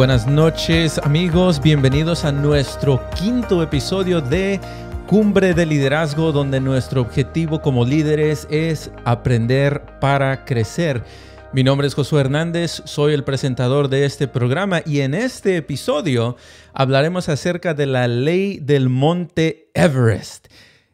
[0.00, 4.58] buenas noches amigos, bienvenidos a nuestro quinto episodio de
[5.06, 11.04] Cumbre de Liderazgo, donde nuestro objetivo como líderes es aprender para crecer.
[11.52, 16.34] Mi nombre es Josué Hernández, soy el presentador de este programa y en este episodio
[16.72, 20.46] hablaremos acerca de la ley del monte Everest.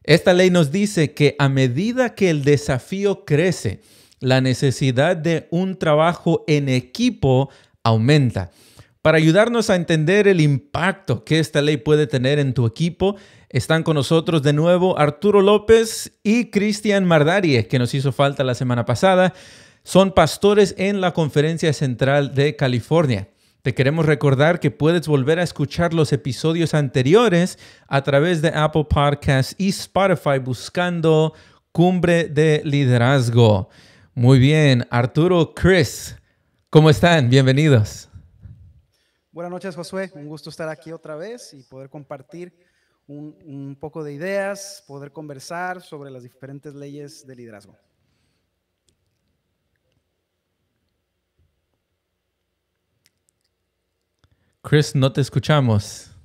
[0.03, 3.83] Esta ley nos dice que a medida que el desafío crece,
[4.19, 7.51] la necesidad de un trabajo en equipo
[7.85, 8.51] aumenta.
[9.07, 13.15] Para ayudarnos a entender el impacto que esta ley puede tener en tu equipo,
[13.49, 18.57] están con nosotros de nuevo Arturo López y Cristian Mardarie, que nos hizo falta la
[18.57, 19.33] semana pasada.
[19.85, 23.29] Son pastores en la Conferencia Central de California.
[23.63, 28.89] Te queremos recordar que puedes volver a escuchar los episodios anteriores a través de Apple
[28.91, 31.33] Podcasts y Spotify buscando
[31.71, 33.69] Cumbre de Liderazgo.
[34.15, 36.17] Muy bien, Arturo, Chris,
[36.71, 37.31] ¿cómo están?
[37.31, 38.06] Bienvenidos.
[39.37, 40.11] Buenas noches, Josué.
[40.15, 42.55] Un gusto estar aquí otra vez y poder compartir
[43.07, 47.77] un, un poco de ideas, poder conversar sobre las diferentes leyes de liderazgo.
[54.63, 56.16] Chris, no te escuchamos.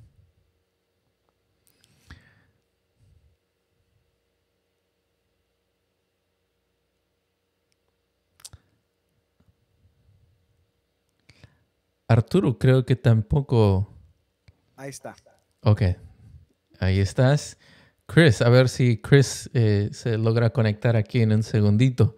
[12.12, 13.88] Arturo, creo que tampoco.
[14.76, 15.14] Ahí está.
[15.62, 15.82] Ok,
[16.80, 17.58] ahí estás.
[18.06, 22.16] Chris, a ver si Chris eh, se logra conectar aquí en un segundito.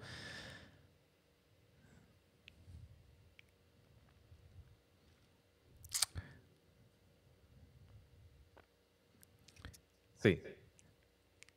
[10.17, 10.43] Sí.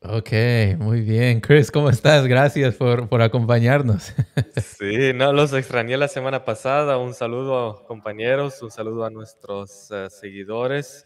[0.09, 0.31] Ok,
[0.77, 1.41] muy bien.
[1.41, 2.25] Chris, ¿cómo estás?
[2.27, 4.13] Gracias por, por acompañarnos.
[4.79, 6.97] Sí, no, los extrañé la semana pasada.
[6.97, 11.05] Un saludo, compañeros, un saludo a nuestros eh, seguidores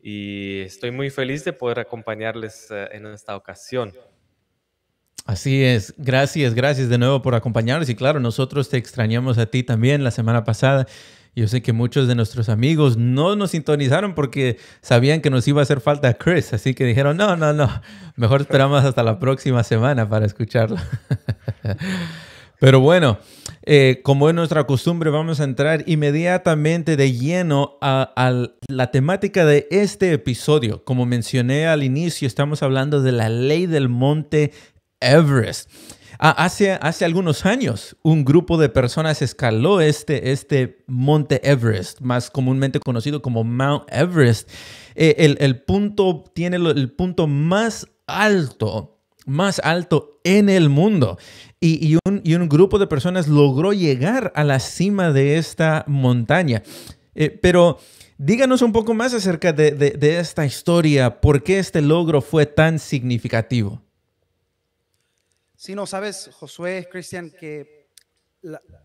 [0.00, 3.92] y estoy muy feliz de poder acompañarles eh, en esta ocasión.
[5.24, 9.62] Así es, gracias, gracias de nuevo por acompañarnos y claro, nosotros te extrañamos a ti
[9.62, 10.86] también la semana pasada.
[11.38, 15.60] Yo sé que muchos de nuestros amigos no nos sintonizaron porque sabían que nos iba
[15.60, 17.80] a hacer falta Chris, así que dijeron, no, no, no,
[18.16, 20.78] mejor esperamos hasta la próxima semana para escucharlo.
[22.58, 23.18] Pero bueno,
[23.62, 29.44] eh, como es nuestra costumbre, vamos a entrar inmediatamente de lleno a, a, la temática
[29.44, 30.82] de este episodio.
[30.82, 34.50] Como mencioné al inicio, estamos hablando de la ley del monte
[35.00, 35.70] Everest.
[36.20, 42.28] Ah, hace, hace algunos años, un grupo de personas escaló este, este monte Everest, más
[42.28, 44.50] comúnmente conocido como Mount Everest.
[44.96, 51.18] Eh, el, el, punto tiene el punto más alto, más alto en el mundo.
[51.60, 55.84] Y, y, un, y, un, grupo de personas logró llegar a la cima de esta
[55.86, 56.64] montaña.
[57.14, 57.78] Eh, pero
[58.16, 62.44] díganos un poco más acerca de, de, de esta historia, por qué este logro fue
[62.44, 63.82] tan significativo.
[65.60, 67.88] Sí, no, sabes, Josué, Cristian, que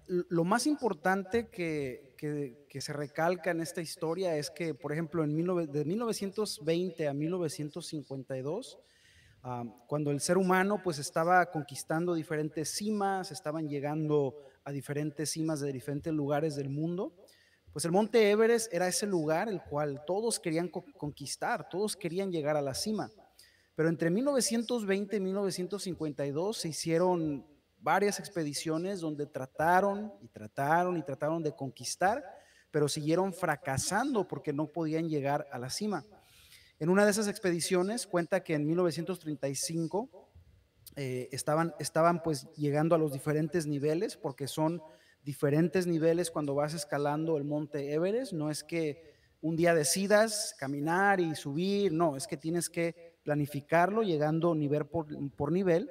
[0.08, 2.16] lo más importante que,
[2.68, 8.80] se recalca en esta historia es que, por ejemplo, en mil, de 1920 a 1952,
[9.44, 15.60] um, cuando el ser humano pues estaba conquistando diferentes cimas, estaban llegando a diferentes cimas
[15.60, 17.14] de diferentes lugares del mundo,
[17.72, 22.58] pues el monte Everest era ese lugar el cual todos querían conquistar, todos querían llegar
[22.58, 23.12] a la cima.
[23.76, 27.46] Pero entre 1920 y 1952 se hicieron
[27.80, 32.24] varias expediciones donde trataron y trataron y trataron de conquistar,
[32.72, 36.06] pero siguieron fracasando porque no podían llegar a la cima.
[36.80, 40.30] En una de esas expediciones cuenta que en 1935
[40.96, 44.82] eh, estaban, estaban pues llegando a los diferentes niveles, porque son
[45.24, 51.20] diferentes niveles cuando vas escalando el monte Everest, no es que un día decidas caminar
[51.20, 55.90] y subir, no, es que tienes que planificarlo llegando nivel por, nivel.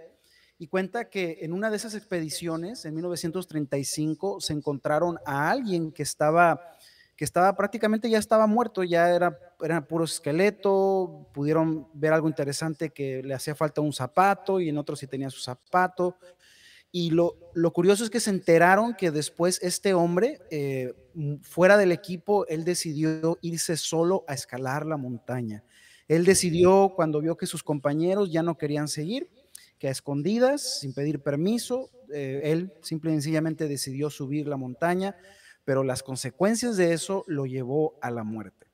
[0.58, 6.05] Y cuenta que en una de esas expediciones, en 1935, se encontraron a alguien que
[6.05, 6.76] estaba,
[7.17, 12.90] que estaba prácticamente ya estaba muerto, ya era, era puro esqueleto, pudieron ver algo interesante
[12.90, 16.17] que le hacía falta un zapato y en otro sí tenía su zapato.
[16.93, 20.94] Y lo, lo curioso es que se enteraron que después este hombre, eh,
[21.40, 25.64] fuera del equipo, él decidió irse solo a escalar la montaña.
[26.12, 29.31] Él decidió cuando vio que sus compañeros ya no querían seguir,
[29.79, 35.17] que a escondidas, sin pedir permiso, eh, él simple y sencillamente decidió subir la montaña,
[35.64, 38.67] pero las consecuencias de eso lo llevó a la muerte.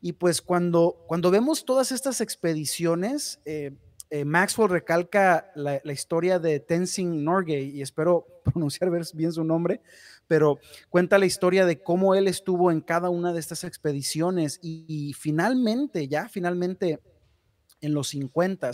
[0.00, 3.72] Y pues cuando, cuando vemos todas estas expediciones, eh,
[4.10, 9.80] eh, Maxwell recalca la, la, historia de Tenzing Norgay, y espero pronunciar bien su nombre,
[10.26, 10.58] pero
[10.88, 16.08] cuenta la historia de cómo él estuvo en cada una de estas expediciones y, finalmente,
[16.08, 17.00] ya finalmente
[17.80, 18.70] en los 50,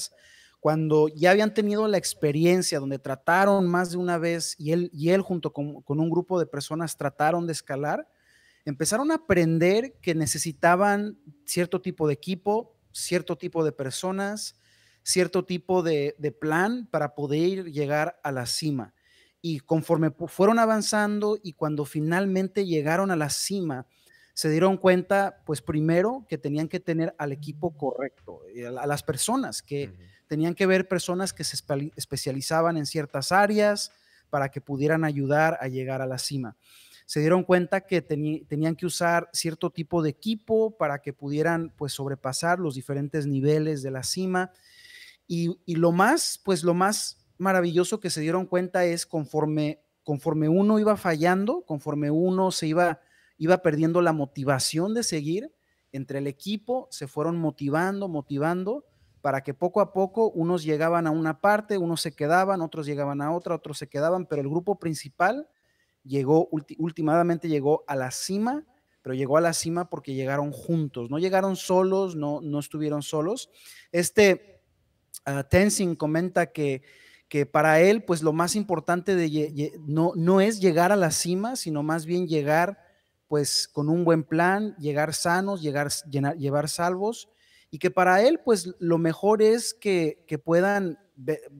[0.60, 5.10] cuando ya habían tenido la experiencia donde trataron más de una vez y él, y
[5.10, 8.08] él junto con, con un grupo de personas trataron de escalar,
[8.64, 14.55] empezaron a aprender que necesitaban cierto tipo de equipo, cierto tipo de personas,
[15.02, 18.94] cierto tipo de, plan para poder llegar a la cima.
[19.43, 23.87] Y conforme fueron avanzando y cuando finalmente llegaron a la cima,
[24.33, 29.03] se dieron cuenta, pues primero, que tenían que tener al equipo correcto, eh, a las
[29.03, 29.93] personas, que
[30.27, 31.56] tenían que ver personas que se
[31.97, 33.93] especializaban en ciertas áreas
[34.31, 36.56] para que pudieran ayudar a llegar a la cima
[37.12, 41.93] se dieron cuenta que tenían que usar cierto tipo de equipo para que pudieran pues
[41.93, 44.50] sobrepasar los diferentes niveles de la cima.
[45.27, 50.79] Y, lo más, pues lo más maravilloso que se dieron cuenta es conforme, conforme uno
[50.79, 53.00] iba fallando, conforme uno se iba,
[53.37, 55.53] iba perdiendo la motivación de seguir,
[55.93, 58.87] entre el equipo se fueron motivando, motivando,
[59.21, 63.21] para que poco a poco unos llegaban a una parte, unos se quedaban, otros llegaban
[63.21, 65.49] a otra, otros se quedaban, pero el grupo principal
[66.03, 66.49] llegó,
[66.79, 68.67] últimamente llegó a la cima,
[69.00, 73.50] pero llegó a la cima porque llegaron juntos, no llegaron solos, no, no estuvieron solos.
[73.93, 74.61] Este
[75.27, 76.83] uh, comenta que,
[77.32, 81.56] que para él, pues lo más importante de, no, no es llegar a la cima,
[81.56, 82.79] sino más bien llegar
[83.26, 87.31] pues con un buen plan, llegar sanos, llegar, llevar salvos,
[87.70, 90.99] y que para él, pues lo mejor es que, que puedan,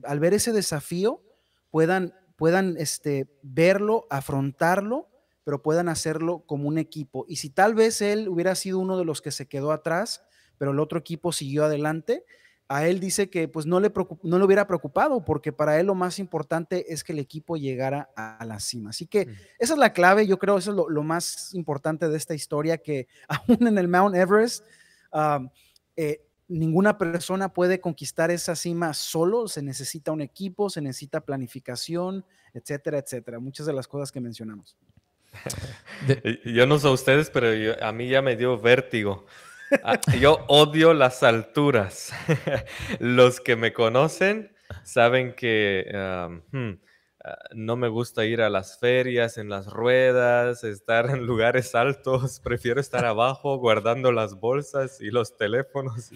[0.03, 1.23] al ver ese desafío,
[1.71, 5.09] puedan puedan este, verlo, afrontarlo,
[5.43, 7.25] pero puedan hacerlo como un equipo.
[7.27, 10.23] Y si tal vez él hubiera sido uno de los que se quedó atrás,
[10.59, 12.25] pero el otro equipo siguió adelante,
[12.67, 13.91] a él dice que pues no le,
[14.23, 18.09] no le hubiera preocupado, porque para él lo más importante es que el equipo llegara
[18.15, 18.91] a, la cima.
[18.91, 19.27] Así que
[19.59, 23.07] esa es la clave, yo creo, eso es lo, más importante de esta historia, que
[23.27, 24.65] aún en el Mount Everest,
[25.95, 32.25] eh, ninguna persona puede conquistar esa cima solo, se necesita un equipo, se necesita planificación,
[32.53, 33.39] etcétera, etcétera.
[33.39, 34.77] Muchas de las cosas que mencionamos.
[36.45, 37.47] Yo no sé ustedes, pero
[37.81, 39.25] a mí ya me dio vértigo.
[39.83, 42.11] Ah, yo odio las alturas.
[42.99, 44.53] Los que me conocen
[44.83, 45.85] saben que
[46.51, 46.73] hmm,
[47.25, 52.39] Ah, no me gusta ir a las ferias, en las ruedas, estar en lugares altos.
[52.43, 56.11] Prefiero estar abajo guardando las bolsas y los teléfonos.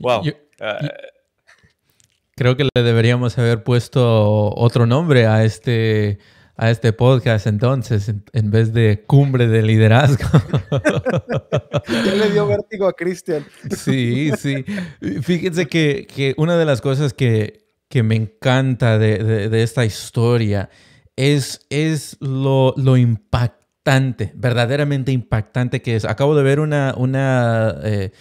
[0.00, 0.22] Wow.
[0.60, 0.78] Ah,
[2.34, 6.18] creo que le deberíamos haber puesto otro nombre a este,
[6.58, 10.28] a este podcast entonces, en, vez de Cumbre de Liderazgo.
[11.88, 13.46] ya le dio vértigo a Cristian.
[13.70, 14.64] sí, sí.
[15.22, 20.68] Fíjense que, que una de las cosas que que me encanta de, esta historia
[21.16, 26.04] es, es lo, impactante, verdaderamente impactante que es.
[26.04, 28.12] Acabo de ver una, una, eh,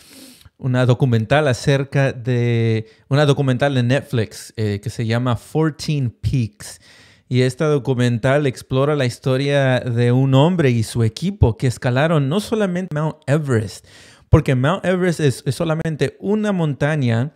[0.57, 6.79] una documental acerca de, una documental de Netflix eh, que se llama 14 Peaks.
[7.29, 12.39] Y esta documental explora la historia de un hombre y su equipo que escalaron no
[12.39, 13.85] solamente Mount Everest,
[14.29, 17.33] porque Mount Everest es, solamente una montaña,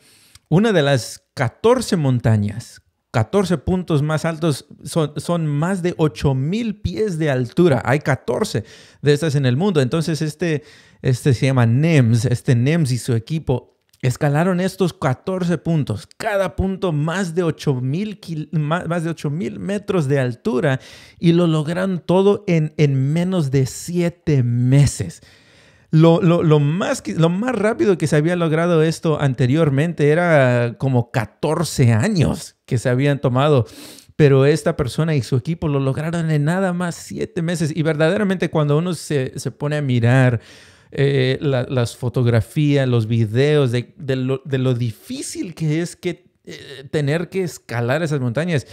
[0.47, 2.81] una de las 14 montañas,
[3.11, 7.81] 14 puntos más altos, son, son más de 8000 pies de altura.
[7.83, 8.63] Hay 14
[9.01, 9.81] de estas en el mundo.
[9.81, 10.63] Entonces, este,
[11.01, 12.23] este se llama NEMS.
[12.23, 19.03] Este NEMS y su equipo escalaron estos 14 puntos, cada punto más de 8000 más,
[19.03, 20.79] de metros de altura
[21.19, 25.21] y lo lograron todo en, en menos de 7 meses.
[25.91, 26.21] Lo,
[26.61, 32.77] más, lo más rápido que se había logrado esto anteriormente era como 14 años que
[32.77, 33.65] se habían tomado
[34.21, 37.75] pero esta persona y su equipo lo lograron en nada más siete meses.
[37.75, 40.41] Y verdaderamente cuando uno se, pone a mirar
[40.91, 48.03] eh, las fotografías, los videos de, lo, difícil que es que eh, tener que escalar
[48.03, 48.67] esas montañas,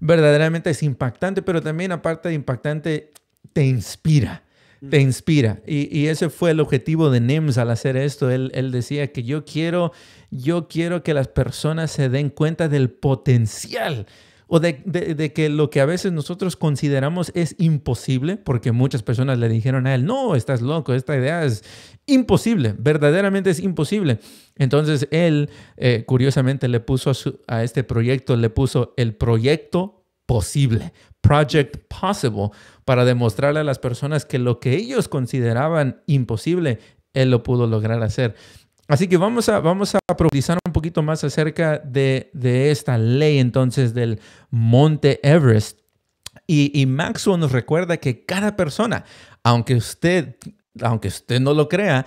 [0.00, 3.12] verdaderamente es impactante, pero también aparte de impactante,
[3.52, 4.42] te inspira
[4.90, 5.60] te inspira.
[5.66, 8.30] Y, ese fue el objetivo de NIMS al hacer esto.
[8.30, 9.92] Él, decía que yo quiero,
[10.30, 14.06] yo quiero que las personas se den cuenta del potencial
[14.48, 19.48] o de, que lo que a veces nosotros consideramos es imposible, porque muchas personas le
[19.48, 21.62] dijeron a él, no, estás loco, esta idea es
[22.06, 24.18] imposible, verdaderamente es imposible.
[24.56, 27.12] Entonces él, eh, curiosamente, le puso
[27.46, 32.50] a este proyecto, le puso el proyecto posible, Project Possible,
[32.86, 36.78] para demostrarle a las personas que lo que ellos consideraban imposible,
[37.12, 38.34] él lo pudo lograr hacer.
[38.88, 42.30] Así que vamos a, vamos a profundizar un poquito más acerca de,
[42.70, 44.18] esta ley entonces del
[44.50, 45.78] Monte Everest.
[46.46, 49.04] Y, y Maxwell nos recuerda que cada persona,
[49.44, 50.36] aunque usted,
[50.80, 52.06] aunque usted no lo crea,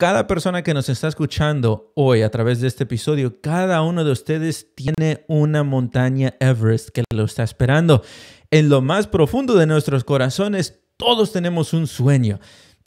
[0.00, 4.12] cada persona que nos está escuchando hoy a través de este episodio, cada uno de
[4.12, 8.02] ustedes tiene una montaña Everest que lo está esperando.
[8.50, 12.40] En lo más profundo de nuestros corazones, todos tenemos un sueño.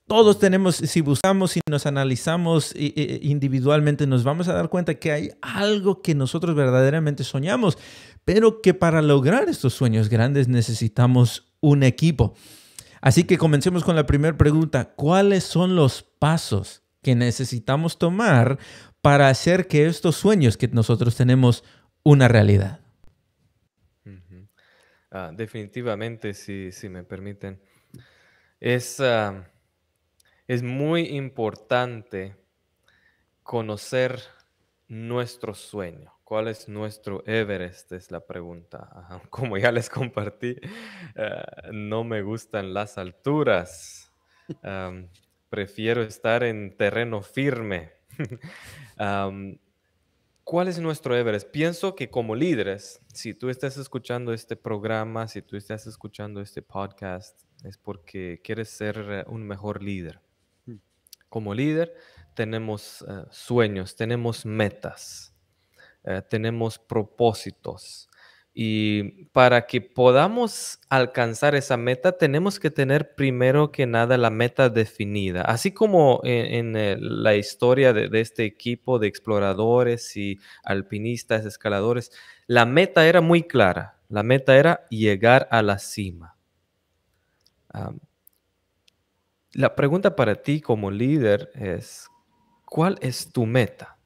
[0.06, 5.32] Todos tenemos, si buscamos y nos analizamos individualmente, nos vamos a dar cuenta que hay
[5.42, 7.78] algo que nosotros verdaderamente soñamos,
[8.26, 12.36] pero que para lograr estos sueños grandes necesitamos un equipo.
[13.02, 14.94] Así que comencemos con la primera pregunta.
[14.96, 18.58] ¿Cuáles son los pasos que necesitamos tomar
[19.02, 21.64] para hacer que estos sueños que nosotros tenemos
[22.04, 22.80] una realidad.
[25.12, 27.60] Ah, definitivamente, si, si, me permiten.
[28.60, 29.46] Es, ah,
[30.48, 32.36] es muy importante
[33.44, 34.20] conocer
[34.88, 36.14] nuestro sueño.
[36.24, 37.92] ¿Cuál es nuestro Everest?
[37.92, 39.22] Es la pregunta.
[39.30, 40.56] Como ya les compartí,
[41.16, 44.12] ah, no me gustan las alturas
[45.54, 47.92] prefiero estar en terreno firme.
[50.44, 51.50] ¿Cuál es nuestro Everest?
[51.52, 56.64] Pienso que como líderes, si tú estás escuchando este programa, si tú estás escuchando este
[56.64, 60.20] podcast, es porque quieres ser eh, un mejor líder.
[61.34, 61.96] Como líder
[62.36, 65.34] tenemos eh, sueños, tenemos metas,
[66.04, 68.08] eh, tenemos propósitos,
[68.54, 74.70] y para que podamos alcanzar esa meta, tenemos que tener primero que nada la meta
[74.70, 75.42] definida.
[75.42, 82.12] Así como en, la historia de, este equipo de exploradores y alpinistas, escaladores,
[82.46, 83.98] la meta era muy clara.
[84.08, 86.36] La meta era llegar a la cima.
[89.54, 92.08] La pregunta para ti como líder es,
[92.66, 93.98] ¿cuál es tu meta?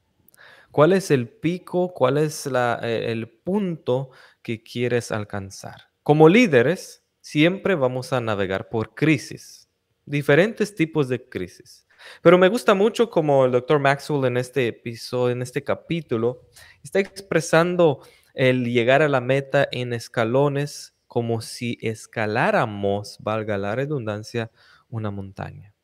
[0.70, 1.92] ¿Cuál es el pico?
[1.94, 4.10] ¿Cuál es eh, el punto
[4.42, 5.90] que quieres alcanzar?
[6.02, 9.68] Como líderes, siempre vamos a navegar por crisis,
[10.04, 11.86] diferentes tipos de crisis.
[12.22, 16.42] Pero me gusta mucho como el doctor Maxwell en este episodio, en este capítulo,
[16.82, 18.00] está expresando
[18.34, 24.50] el llegar a la meta en escalones como si escaláramos, valga la redundancia,
[24.90, 25.74] una montaña.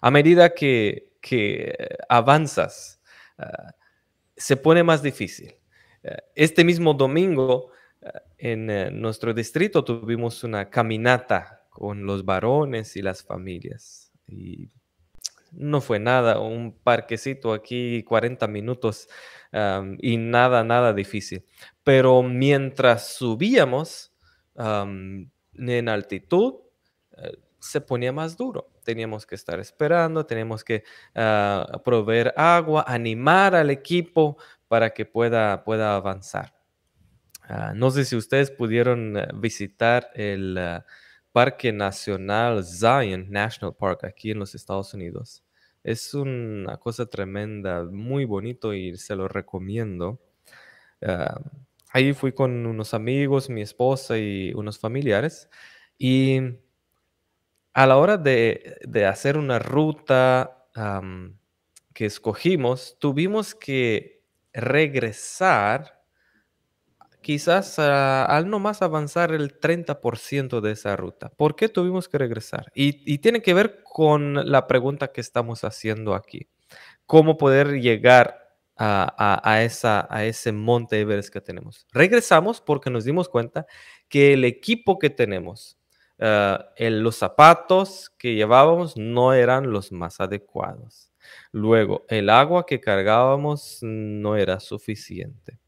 [0.00, 1.10] A medida que,
[2.08, 3.00] avanzas,
[3.38, 3.74] ah,
[4.36, 5.54] se pone más difícil.
[6.02, 12.96] Eh, este mismo domingo eh, en eh, nuestro distrito tuvimos una caminata con los varones
[12.96, 14.12] y las familias.
[14.26, 14.68] Y
[15.52, 19.08] no fue nada, un parquecito aquí, 40 minutos
[20.00, 21.44] y nada, nada difícil.
[21.84, 24.12] Pero mientras subíamos
[24.56, 26.54] en altitud,
[27.64, 28.70] se ponía más duro.
[28.84, 34.36] Teníamos que estar esperando, teníamos que ah, proveer agua, animar al equipo
[34.68, 36.54] para que pueda, pueda avanzar.
[37.42, 40.84] Ah, no sé si ustedes pudieron eh, visitar el ah,
[41.32, 45.42] Parque Nacional Zion National Park aquí en los Estados Unidos.
[45.82, 50.20] Es una cosa tremenda, muy bonito y se lo recomiendo.
[51.92, 55.48] ahí fui con unos amigos, mi esposa y unos familiares.
[55.98, 56.40] Y
[57.74, 60.68] a la hora de, hacer una ruta
[61.92, 66.00] que escogimos, tuvimos que regresar
[67.20, 71.30] quizás al no más avanzar el 30% de esa ruta.
[71.30, 72.70] ¿Por qué tuvimos que regresar?
[72.74, 76.48] Y, tiene que ver con la pregunta que estamos haciendo aquí.
[77.06, 78.40] ¿Cómo poder llegar
[78.76, 81.86] a, esa, a ese monte Everest que tenemos?
[81.92, 83.66] Regresamos porque nos dimos cuenta
[84.08, 85.78] que el equipo que tenemos,
[86.18, 91.10] Ah, los zapatos que llevábamos no eran los más adecuados.
[91.52, 95.58] Luego, el agua que cargábamos no era suficiente.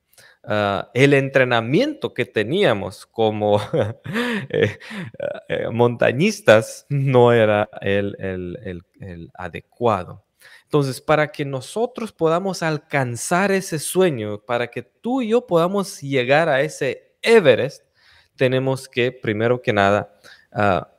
[0.48, 3.60] Ah, el entrenamiento que teníamos como
[4.48, 4.78] eh,
[5.48, 8.82] eh, montañistas no era el,
[9.34, 10.24] adecuado.
[10.62, 16.48] Entonces, para que nosotros podamos alcanzar ese sueño, para que tú y yo podamos llegar
[16.48, 17.82] a ese Everest,
[18.36, 20.14] tenemos que, primero que nada,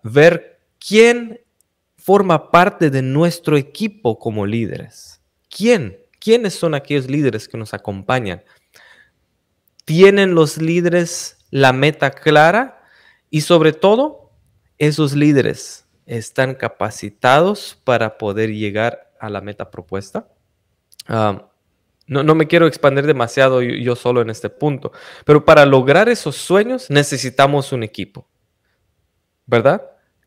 [0.03, 1.41] ver quién
[1.97, 5.21] forma parte de nuestro equipo como líderes.
[5.49, 5.97] ¿Quién?
[6.19, 8.43] ¿Quiénes son aquellos líderes que nos acompañan?
[9.85, 12.81] ¿Tienen los líderes la meta clara?
[13.29, 14.31] Y sobre todo,
[14.77, 20.27] esos líderes están capacitados para poder llegar a la meta propuesta.
[21.07, 21.51] no,
[22.07, 24.91] no, me quiero expandir demasiado yo, solo en este punto,
[25.25, 28.27] pero para lograr esos sueños necesitamos un equipo.
[29.47, 29.81] ¿Verdad?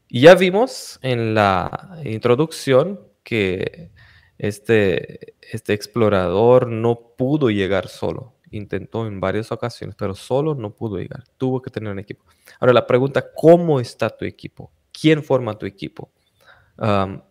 [0.09, 3.93] Y ya vimos en la introducción que
[4.39, 8.35] este, este explorador no pudo llegar solo.
[8.53, 11.23] intentó en varias ocasiones, pero solo no pudo llegar.
[11.37, 12.25] Tuvo que tener un equipo.
[12.59, 14.73] Ahora la pregunta, ¿cómo está tu equipo?
[14.93, 16.11] ¿Quién forma tu equipo?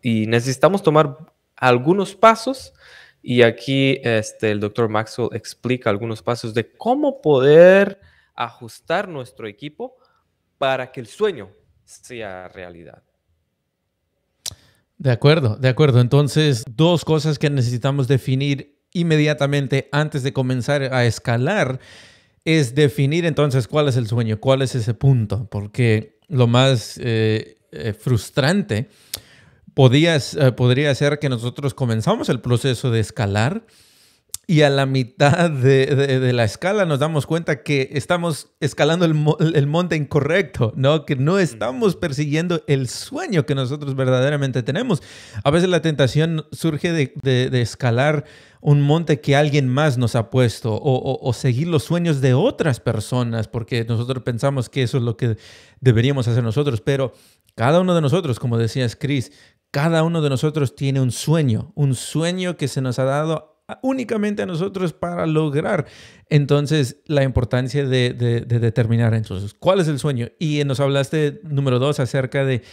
[0.04, 1.18] y necesitamos tomar
[1.56, 2.72] algunos pasos
[3.22, 8.00] y aquí este, el doctor Maxwell explica algunos pasos de cómo poder
[8.36, 9.98] ajustar nuestro equipo
[10.60, 11.50] para que el sueño
[11.90, 13.04] sea realidad.
[14.98, 16.02] De acuerdo, de acuerdo.
[16.02, 21.80] Entonces, dos cosas que necesitamos definir inmediatamente antes de comenzar a escalar
[22.46, 27.58] es definir entonces cuál es el sueño, cuál es ese punto, porque lo más eh,
[27.72, 28.90] eh, frustrante
[29.80, 33.66] eh, podría ser que nosotros comenzamos el proceso de escalar
[34.50, 39.96] y a la mitad de, la escala nos damos cuenta que estamos escalando el, monte
[39.96, 41.06] incorrecto, ¿no?
[41.06, 45.04] Que no estamos persiguiendo el sueño que nosotros verdaderamente tenemos.
[45.44, 48.26] A veces la tentación surge de, escalar
[48.60, 52.80] un monte que alguien más nos ha puesto o, o, seguir los sueños de otras
[52.80, 55.38] personas, porque nosotros pensamos que eso es lo que
[55.80, 57.14] deberíamos hacer nosotros, pero
[57.54, 59.32] cada uno de nosotros, como decías Chris,
[59.70, 63.49] cada uno de nosotros tiene un sueño, un sueño que se nos ha dado
[63.82, 65.86] únicamente a nosotros para lograr.
[66.30, 70.30] Entonces, la importancia de, determinar entonces cuál es el sueño.
[70.40, 72.64] Y nos hablaste, número dos, acerca de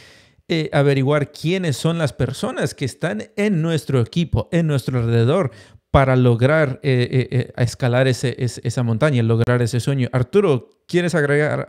[0.48, 5.50] eh, averiguar quiénes son las personas que están en nuestro equipo, en nuestro alrededor,
[5.90, 10.08] para lograr eh, eh, escalar esa montaña, lograr ese sueño.
[10.12, 11.64] Arturo, ¿quieres agregar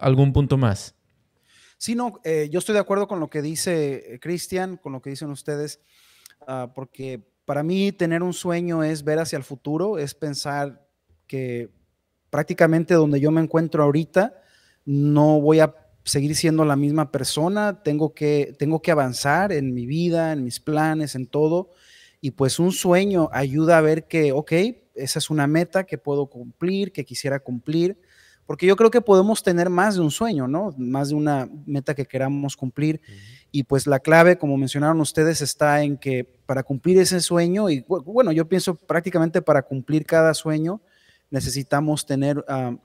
[0.00, 0.94] algún punto más?
[1.78, 2.20] Sí, no,
[2.50, 5.80] yo estoy de acuerdo con lo que dice Cristian, con lo que dicen ustedes,
[6.48, 10.86] ah, porque para mí tener un sueño es ver hacia el futuro, es pensar
[11.26, 11.70] que
[12.28, 14.34] prácticamente donde yo me encuentro ahorita
[14.84, 15.74] no voy a
[16.04, 20.60] seguir siendo la misma persona, tengo que, tengo que avanzar en mi vida, en mis
[20.60, 21.70] planes, en todo.
[22.20, 24.52] Y pues un sueño ayuda a ver que, ok,
[24.94, 27.98] esa es una meta que puedo cumplir, que quisiera cumplir,
[28.44, 30.74] porque yo creo que podemos tener más de un sueño, ¿no?
[30.76, 33.00] Más de una meta que queramos cumplir.
[33.50, 37.84] Y pues la clave, como mencionaron ustedes, está en que para cumplir ese sueño, y
[37.88, 40.80] bueno, yo pienso prácticamente para cumplir cada sueño,
[41.30, 42.76] necesitamos tener, ah,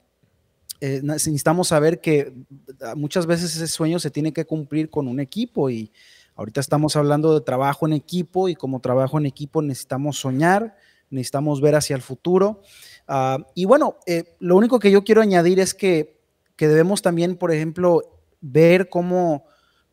[0.80, 2.34] eh, necesitamos saber que
[2.82, 5.92] ah, muchas veces ese sueño se tiene que cumplir con un equipo y
[6.36, 10.76] ahorita estamos hablando de trabajo en equipo y como trabajo en equipo necesitamos soñar,
[11.10, 12.62] necesitamos ver hacia el futuro.
[13.08, 16.22] Ah, y bueno, eh, lo único que yo quiero añadir es que,
[16.58, 19.44] debemos también, por ejemplo, ver cómo,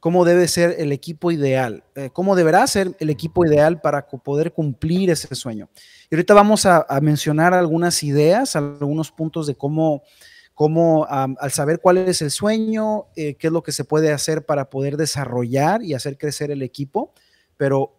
[0.00, 4.52] cómo debe ser el equipo ideal, eh, cómo deberá ser el equipo ideal para poder
[4.52, 5.68] cumplir ese sueño.
[6.10, 10.02] Y ahorita vamos a, mencionar algunas ideas, algunos puntos de cómo,
[10.54, 14.44] cómo al saber cuál es el sueño, eh, qué es lo que se puede hacer
[14.44, 17.12] para poder desarrollar y hacer crecer el equipo,
[17.56, 17.96] pero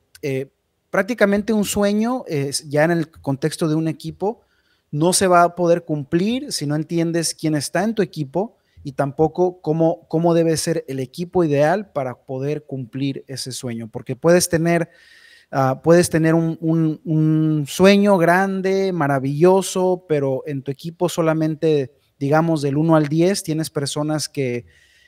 [0.89, 2.25] prácticamente un sueño,
[2.67, 4.41] ya en el contexto de un equipo,
[4.91, 8.93] no se va a poder cumplir si no entiendes quién está en tu equipo y
[8.93, 13.89] tampoco cómo, cómo debe ser el equipo ideal para poder cumplir ese sueño.
[13.89, 14.89] Porque puedes tener,
[15.51, 22.95] ah, puedes tener un, sueño grande, maravilloso, pero en tu equipo solamente, digamos, del 1
[22.95, 24.65] al 10, tienes personas que,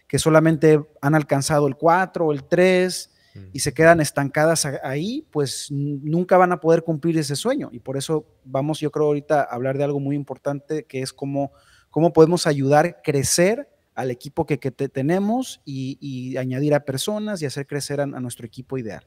[0.08, 3.10] que solamente han alcanzado el 4 o el 3
[3.52, 7.70] y se quedan estancadas ahí, pues nunca van a poder cumplir ese sueño.
[7.72, 11.14] Y por eso vamos, yo creo ahorita a hablar de algo muy importante, que es
[11.14, 11.52] cómo,
[11.94, 17.68] cómo podemos ayudar a crecer al equipo que, tenemos y, añadir a personas y hacer
[17.68, 19.06] crecer a nuestro equipo ideal.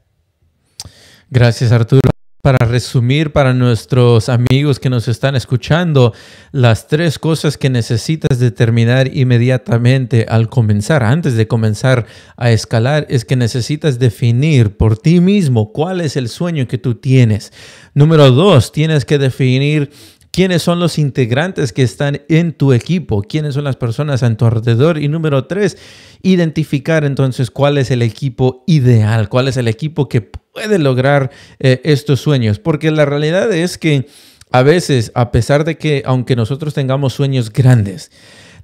[1.29, 2.09] Gracias, Arturo
[2.47, 6.15] para resumir para nuestros amigos que nos están escuchando
[6.53, 13.25] las tres cosas que necesitas determinar inmediatamente al comenzar, antes de comenzar a escalar, es
[13.25, 17.53] que necesitas definir por ti mismo cuál es el sueño que tú tienes.
[17.95, 19.91] Número dos, tienes que definir
[20.37, 24.45] quiénes son los integrantes que están en tu equipo, quiénes son las personas a tu
[24.45, 24.99] alrededor.
[24.99, 25.79] Y número tres,
[26.21, 31.81] identificar entonces cuál es el equipo ideal, cuál es el equipo que puede lograr eh,
[31.85, 32.59] estos sueños.
[32.59, 34.09] Porque la realidad es que
[34.53, 38.13] a veces, a pesar de que aunque nosotros tengamos sueños grandes,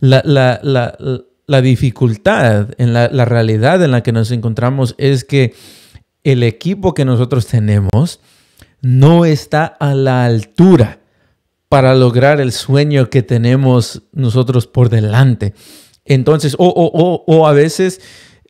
[0.00, 0.60] la,
[1.62, 5.54] dificultad en la realidad en la que nos encontramos es que
[6.22, 8.20] el equipo que nosotros tenemos
[8.82, 10.98] no está a la altura
[11.72, 15.54] para lograr el sueño que tenemos nosotros por delante.
[16.04, 18.02] Entonces, o, a veces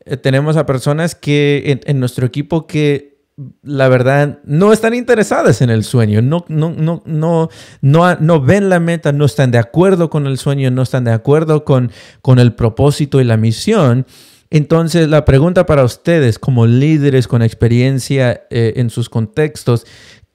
[0.04, 3.22] eh, tenemos a personas que en, nuestro equipo que
[3.62, 7.48] la verdad no están interesadas en el sueño, no, no, no, no,
[7.80, 11.12] no, no ven la meta, no están de acuerdo con el sueño, no están de
[11.12, 14.04] acuerdo con, con el propósito y la misión.
[14.50, 19.86] Entonces, la pregunta para ustedes como líderes con experiencia eh, en sus contextos,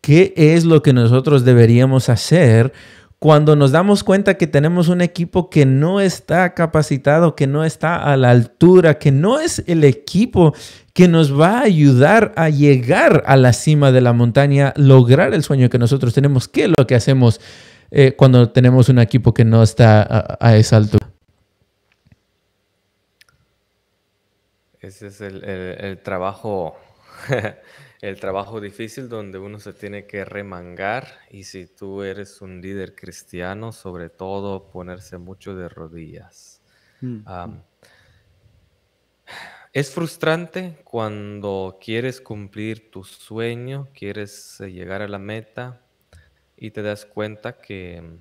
[0.07, 2.71] ¿qué es lo que nosotros deberíamos hacer
[3.19, 7.97] cuando nos damos cuenta que tenemos un equipo que no está capacitado, que no está
[7.97, 10.55] a la altura, que no es el equipo
[10.93, 15.43] que nos va a ayudar a llegar a la cima de la montaña, lograr el
[15.43, 17.41] sueño que nosotros tenemos, ¿qué es lo que hacemos
[17.91, 21.09] eh, cuando tenemos un equipo que no está a, esa altura?
[24.79, 26.77] Ese es el trabajo
[28.01, 32.95] el trabajo difícil donde uno se tiene que remangar y si tú eres un líder
[32.95, 36.62] cristiano, sobre todo ponerse mucho de rodillas.
[37.01, 37.63] Mm, mm.
[39.73, 45.81] es frustrante cuando quieres cumplir tu sueño, quieres eh, llegar a la meta
[46.55, 48.17] y te das cuenta que mm,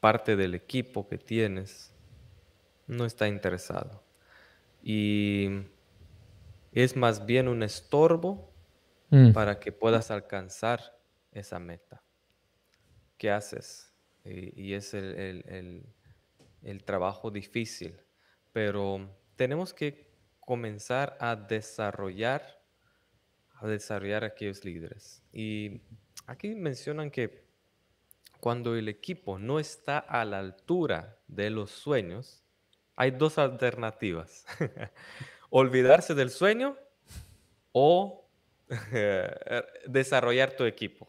[0.00, 1.92] parte del equipo que tienes
[2.86, 4.04] no está interesado.
[4.84, 5.48] Y
[6.72, 8.51] es más bien un estorbo
[9.12, 9.34] Mm.
[9.34, 10.98] para que puedas alcanzar
[11.32, 12.02] esa meta.
[13.18, 13.92] ¿Qué haces?
[14.24, 15.84] Y, es el,
[16.86, 18.00] trabajo difícil,
[18.54, 22.58] pero tenemos que comenzar a desarrollar,
[23.56, 25.22] a desarrollar aquellos líderes.
[25.30, 25.82] Y
[26.26, 27.44] aquí mencionan que
[28.40, 32.42] cuando el equipo no está a la altura de los sueños,
[32.96, 34.46] hay dos alternativas.
[35.50, 36.78] Olvidarse del sueño
[37.72, 38.21] o
[39.86, 41.08] desarrollar tu equipo.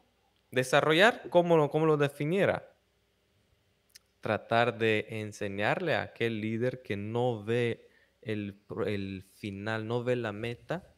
[0.51, 2.69] Desarrollar, ¿cómo lo, cómo lo definiera?
[4.21, 7.89] Tratar de enseñarle a aquel líder que no ve
[8.21, 10.93] el, el final, no ve la meta,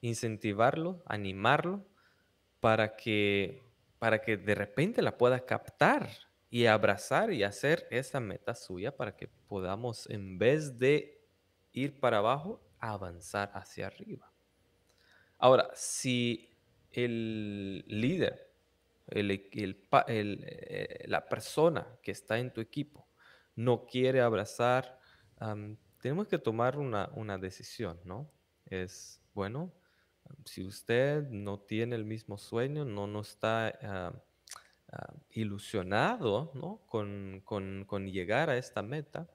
[0.00, 1.86] incentivarlo, animarlo,
[2.60, 3.62] para que,
[3.98, 6.08] para que de repente la pueda captar
[6.48, 11.20] y abrazar y hacer esa meta suya para que podamos, en vez de
[11.72, 14.33] ir para abajo, avanzar hacia arriba.
[15.38, 16.48] Ahora, si
[16.92, 18.50] el líder,
[19.08, 23.06] eh, la persona que está en tu equipo
[23.56, 24.98] no quiere abrazar,
[26.00, 28.30] tenemos que tomar una, decisión, ¿no?
[28.66, 29.72] Es, bueno,
[30.44, 33.78] si usted no tiene el mismo sueño, no, no está
[35.30, 36.52] ilusionado
[36.86, 39.28] con, con, llegar a esta meta,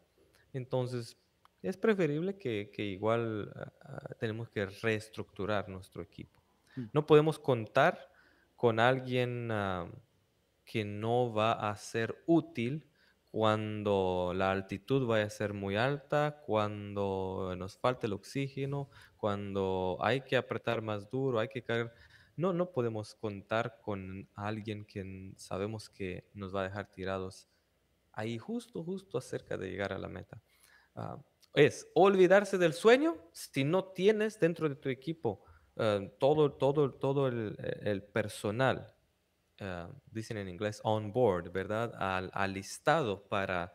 [0.53, 1.17] entonces
[1.61, 6.41] es preferible que, igual ah, ah, tenemos que reestructurar nuestro equipo.
[6.75, 6.85] Mm.
[6.93, 8.11] No podemos contar
[8.55, 9.89] con alguien ah,
[10.65, 12.85] que no va a ser útil
[13.31, 20.21] cuando la altitud vaya a ser muy alta, cuando nos falte el oxígeno, cuando hay
[20.21, 21.93] que apretar más duro, hay que caer.
[22.35, 27.47] No, no podemos contar con alguien que sabemos que nos va a dejar tirados
[28.13, 30.41] ahí justo, justo acerca de llegar a la meta
[31.53, 35.43] es olvidarse del sueño si no tienes dentro de tu equipo
[35.81, 38.93] eh, todo, todo, todo el, personal,
[39.59, 41.93] eh, dicen en inglés on board, ¿verdad?
[41.97, 43.73] Al, alistado para,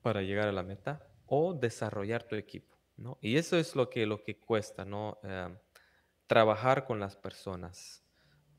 [0.00, 3.18] para llegar a la meta o desarrollar tu equipo, ¿no?
[3.20, 5.18] Y eso es lo que, lo que cuesta, ¿no?
[5.24, 5.52] Eh,
[6.28, 8.04] trabajar con las personas.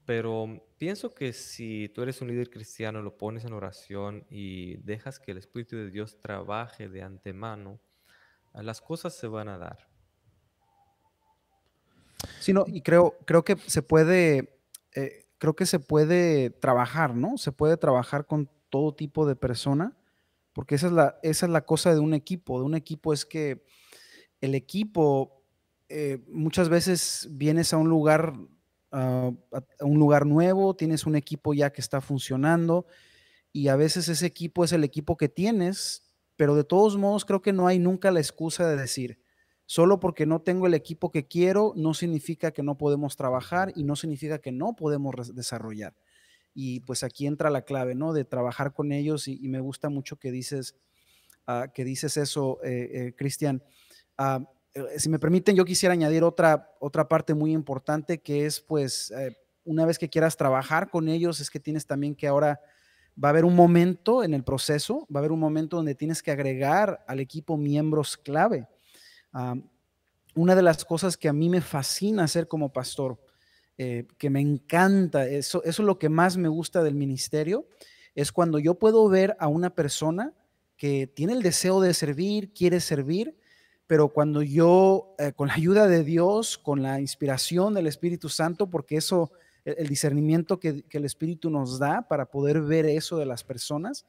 [0.06, 5.18] Pero pienso que si tú eres un líder cristiano, lo pones en oración y dejas
[5.18, 7.80] que el Espíritu de Dios trabaje de antemano,
[8.62, 9.88] las cosas se van a dar.
[12.40, 14.60] Sí, no, y creo, creo que se puede,
[14.94, 17.38] eh, creo que se puede trabajar, ¿no?
[17.38, 19.98] Se puede trabajar con todo tipo de persona,
[20.54, 22.60] porque esa es la, esa es la cosa de un equipo.
[22.60, 23.66] De un equipo es que
[24.42, 25.44] el equipo
[25.90, 28.34] eh, muchas veces vienes a un lugar,
[28.92, 29.32] a
[29.80, 32.86] un lugar nuevo, tienes un equipo ya que está funcionando
[33.52, 37.42] y a veces ese equipo es el equipo que tienes pero de todos modos creo
[37.42, 39.20] que no hay nunca la excusa de decir,
[39.66, 43.84] solo porque no tengo el equipo que quiero, no significa que no podemos trabajar y
[43.84, 45.96] no significa que no podemos desarrollar.
[46.54, 48.14] Y pues aquí entra la clave, ¿no?
[48.14, 50.76] De trabajar con ellos y, me gusta mucho que dices,
[51.48, 53.64] ah, que dices eso, eh, eh, Cristian.
[54.18, 58.60] Ah, eh, si me permiten, yo quisiera añadir otra, otra parte muy importante que es,
[58.60, 59.12] pues,
[59.64, 62.60] una vez que quieras trabajar con ellos, es que tienes también que ahora
[63.22, 66.24] va a haber un momento en el proceso, va a haber un momento donde tienes
[66.24, 68.68] que agregar al equipo miembros clave.
[70.36, 73.20] una de las cosas que a mí me fascina hacer como pastor,
[73.78, 77.68] eh, que me encanta, eso, es lo que más me gusta del ministerio,
[78.16, 80.34] es cuando yo puedo ver a una persona
[80.78, 83.36] que tiene el deseo de servir, quiere servir,
[83.88, 88.70] pero cuando yo, eh, con la ayuda de Dios, con la inspiración del Espíritu Santo,
[88.70, 89.32] porque eso
[89.66, 94.06] el, discernimiento que, el Espíritu nos da para poder ver eso de las personas,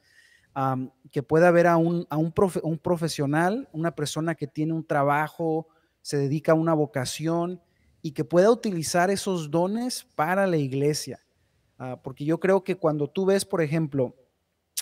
[1.10, 5.66] que pueda ver a, un, a un, un, profesional, una persona que tiene un trabajo,
[6.00, 7.60] se dedica a una vocación
[8.02, 11.24] y que pueda utilizar esos dones para la iglesia.
[11.78, 14.14] Ah, porque yo creo que cuando tú ves, por ejemplo,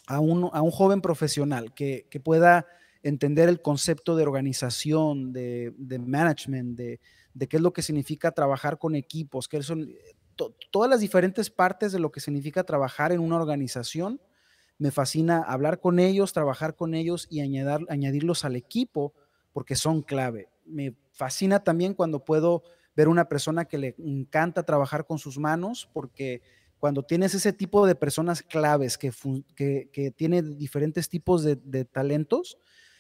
[0.07, 2.67] a un, a un joven profesional que, pueda
[3.03, 5.73] entender el concepto de organización, de,
[6.05, 7.01] management, de,
[7.49, 9.89] qué es lo que significa trabajar con equipos, qué son
[10.71, 14.21] todas las diferentes partes de lo que significa trabajar en una organización.
[14.79, 19.15] Me fascina hablar con ellos, trabajar con ellos y añadir, añadirlos al equipo
[19.53, 20.49] porque son clave.
[20.65, 22.63] Me fascina también cuando puedo
[22.95, 26.43] ver una persona que le encanta trabajar con sus manos porque
[26.83, 29.13] cuando tienes ese tipo de personas claves que,
[29.55, 32.59] que, tiene diferentes tipos de, talentos,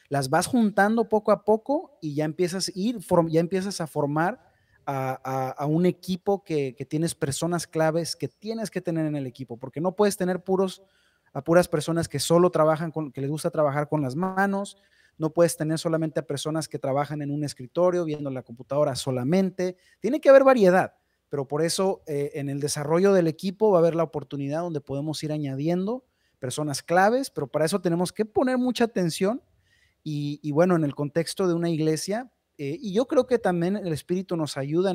[0.09, 4.51] las vas juntando poco a poco y ya empiezas ir, ya empiezas a formar
[4.87, 9.81] a, un equipo que, tienes personas claves que tienes que tener en el equipo, porque
[9.81, 10.83] no puedes tener puros
[11.33, 14.77] a puras personas que solo trabajan que les gusta trabajar con las manos,
[15.16, 19.77] no puedes tener solamente a personas que trabajan en un escritorio viendo la computadora solamente,
[20.01, 20.95] tiene que haber variedad
[21.33, 24.83] pero por eso eh, en el desarrollo del equipo va a haber la oportunidad donde
[24.83, 26.05] podemos ir añadiendo
[26.38, 29.40] personas claves, pero para eso tenemos que poner mucha atención
[30.05, 32.31] y, bueno, en el contexto de una iglesia,
[32.70, 34.94] eh, y yo creo que también el Espíritu nos ayuda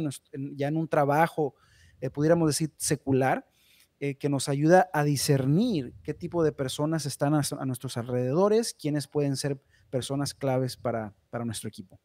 [0.56, 1.56] ya en un trabajo,
[2.02, 3.48] eh, pudiéramos decir, secular,
[4.20, 9.36] que nos ayuda a discernir qué tipo de personas están a, nuestros alrededores, quiénes pueden
[9.36, 12.00] ser personas claves para nuestro equipo.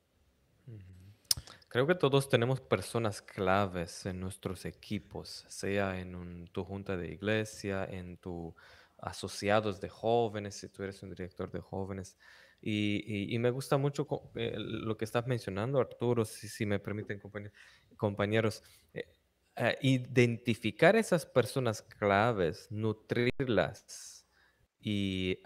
[1.72, 7.86] Creo que todos tenemos personas claves en nuestros equipos, sea en tu junta de iglesia,
[7.86, 8.52] en tus
[8.98, 12.18] asociados de jóvenes, si tú eres un director de jóvenes.
[12.64, 17.20] Y, me gusta mucho eh, lo que estás mencionando, Arturo, si, me permiten,
[17.96, 18.62] compañeros.
[18.94, 19.04] Eh,
[19.56, 24.26] eh, identificar esas personas claves, nutrirlas
[24.80, 25.38] y,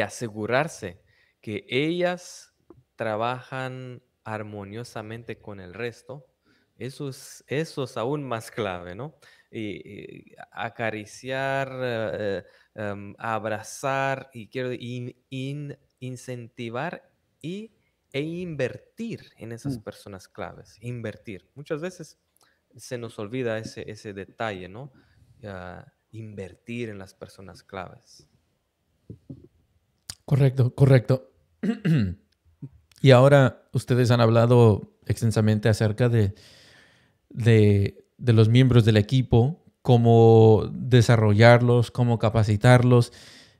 [0.00, 1.02] asegurarse
[1.42, 2.54] que ellas
[2.96, 6.26] trabajan armoniosamente con el resto,
[6.78, 9.18] eso es, eso es aún más clave, ¿no?
[9.52, 14.70] Y, acariciar, eh, em, abrazar y quiero
[15.98, 17.10] incentivar
[17.42, 17.74] y,
[18.12, 19.82] e invertir en esas mm.
[19.82, 21.48] personas claves, invertir.
[21.54, 22.18] Muchas veces
[22.76, 24.92] se nos olvida ese, ese detalle, ¿no?
[26.12, 28.28] invertir en las personas claves.
[30.24, 31.32] Correcto, correcto.
[33.02, 36.34] Y ahora ustedes han hablado extensamente acerca de,
[37.30, 43.12] de, los miembros del equipo, cómo desarrollarlos, cómo capacitarlos,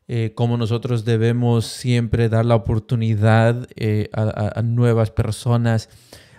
[0.08, 5.88] eh, cómo nosotros debemos siempre dar la oportunidad eh, a, nuevas personas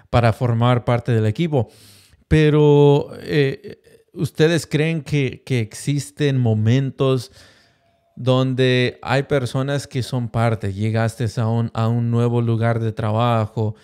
[0.10, 1.70] para formar parte del equipo.
[2.28, 3.82] Pero eh,
[4.14, 7.32] ustedes creen que, que existen momentos
[8.16, 13.76] donde hay personas que son parte, llegaste a un, a un nuevo lugar de trabajo,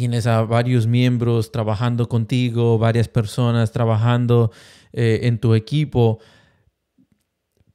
[0.00, 4.50] tienes a varios miembros trabajando contigo, varias personas trabajando
[4.94, 6.20] eh, en tu equipo,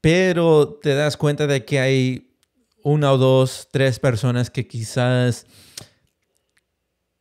[0.01, 2.35] pero te das cuenta de que hay
[2.83, 5.45] una o dos, tres personas que quizás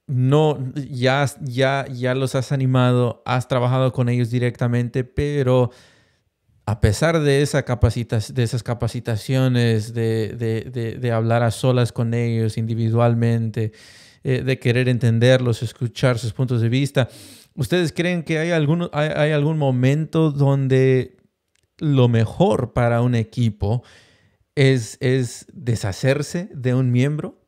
[0.06, 5.70] no, ya, ya, ya los has animado, has trabajado con ellos directamente, pero
[6.64, 13.72] a pesar de, esa de esas capacitaciones, de, hablar a solas con ellos individualmente,
[14.26, 17.10] eh, de querer entenderlos, escuchar sus puntos de vista,
[17.54, 21.18] ¿ustedes creen que hay algún, hay, algún momento donde
[21.76, 23.82] lo mejor para un equipo
[24.54, 27.44] es, es deshacerse de un miembro?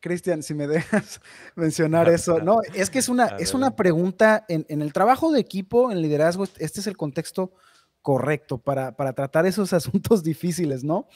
[0.00, 1.20] Cristian, si me dejas
[1.54, 2.40] mencionar eso.
[2.40, 6.44] No, es que es una, es una pregunta en, el trabajo de equipo, en liderazgo,
[6.44, 7.52] este es el contexto
[8.00, 11.08] correcto para, tratar esos asuntos difíciles, ¿no?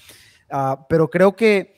[0.51, 1.75] Ah, pero creo que,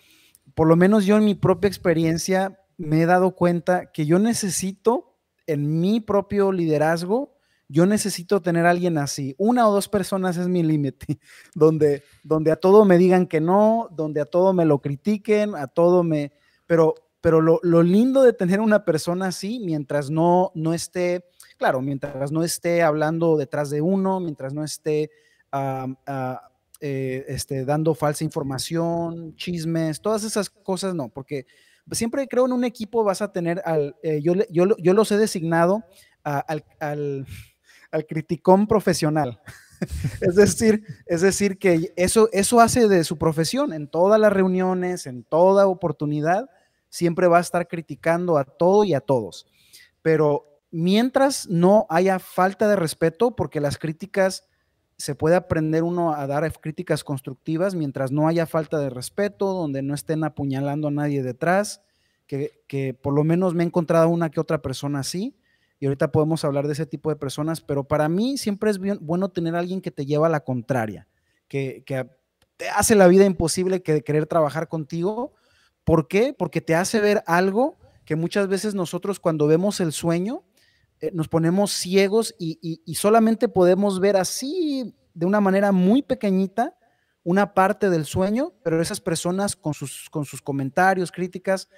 [0.59, 5.15] por lo menos yo en mi propia experiencia, me he dado cuenta que yo necesito,
[5.47, 7.37] en mi propio liderazgo,
[7.69, 9.37] yo necesito tener a alguien así.
[9.39, 11.21] Una o dos personas es mi límite,
[11.55, 15.69] donde, donde a todo me digan que no, donde a todo me lo critiquen, a
[15.69, 16.33] todo me
[16.67, 22.33] pero, pero lo, lindo de tener una persona así, mientras no, no esté, claro, mientras
[22.33, 25.13] no esté hablando detrás de uno, mientras no esté
[26.81, 31.47] eh, este, dando falsa información, chismes, todas esas cosas no, porque
[31.91, 35.17] siempre creo en un equipo vas a tener al, eh, yo, yo, yo, los he
[35.17, 35.85] designado
[36.23, 37.27] al, al,
[37.91, 39.41] al, criticón profesional.
[40.21, 45.07] es decir, es decir que eso, eso hace de su profesión en todas las reuniones,
[45.07, 46.49] en toda oportunidad,
[46.89, 49.47] siempre va a estar criticando a todo y a todos.
[50.03, 54.48] Pero mientras no haya falta de respeto, porque las críticas
[54.99, 59.81] se puede aprender uno a dar críticas constructivas mientras no haya falta de respeto, donde
[59.81, 61.83] no estén apuñalando a nadie detrás,
[62.27, 65.35] que, por lo menos me he encontrado una que otra persona así.
[65.81, 69.29] y ahorita podemos hablar de ese tipo de personas, pero para mí siempre es bueno
[69.29, 71.07] tener alguien que te lleva a la contraria,
[71.47, 71.85] que,
[72.57, 75.33] te hace la vida imposible que querer trabajar contigo.
[75.85, 76.35] ¿Por qué?
[76.37, 80.43] Porque te hace ver algo que muchas veces nosotros cuando vemos el sueño
[81.01, 86.75] eh, nos ponemos ciegos y, solamente podemos ver así de una manera muy pequeñita
[87.25, 90.09] una parte del sueño, pero esas personas con sus,
[90.43, 91.69] comentarios, críticas,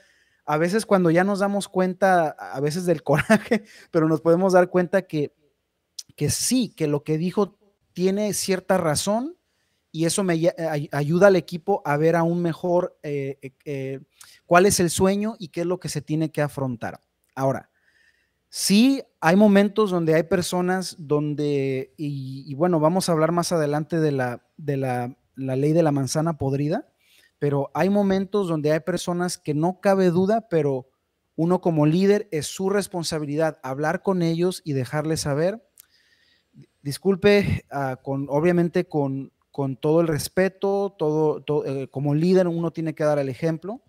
[0.45, 4.71] a veces cuando ya nos damos cuenta, a veces del coraje, pero nos podemos dar
[4.71, 5.35] cuenta que,
[6.15, 7.59] que sí, que lo que dijo
[7.93, 9.37] tiene cierta razón
[9.93, 10.53] y eso me
[10.93, 14.01] ayuda al equipo a ver aún mejor eh, eh,
[14.47, 17.01] cuál es el sueño y qué es lo que se tiene que afrontar.
[17.35, 17.70] Ahora,
[18.51, 24.13] sí hay momentos donde hay personas donde, y, bueno, vamos a hablar más adelante de
[24.13, 26.89] la, de la, la ley de la manzana podrida,
[27.39, 30.91] pero hay momentos donde hay personas que no cabe duda, pero
[31.37, 35.67] uno como líder es su responsabilidad hablar con ellos y dejarles saber.
[36.83, 42.95] Disculpe, ah, con, obviamente con, con, todo el respeto, todo, eh, como líder uno tiene
[42.95, 43.81] que dar el ejemplo.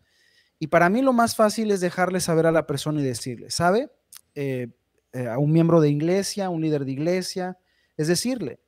[0.59, 3.89] Y para mí lo más fácil es dejarle saber a la persona y decirle, ¿sabe?
[4.35, 4.69] Eh,
[5.13, 7.57] eh, a un miembro de iglesia, un líder de iglesia,
[7.97, 8.59] es decirle,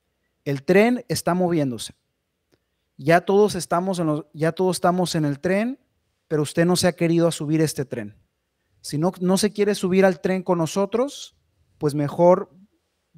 [0.43, 1.93] el tren está moviéndose
[2.97, 5.79] ya todos estamos en los, ya todos estamos en el tren,
[6.27, 8.15] pero usted no se ha querido subir este tren.
[8.81, 11.35] Si no, no se quiere subir al tren con nosotros,
[11.77, 12.51] pues mejor